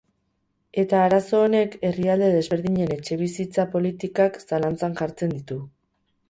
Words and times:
Eta 0.83 1.01
arazo 1.09 1.41
honek 1.47 1.75
herrialde 1.89 2.29
desberdinen 2.35 2.95
etxebizitza-politikak 2.97 4.41
zalantzan 4.49 4.99
jartzen 5.03 5.37
ditu. 5.37 5.61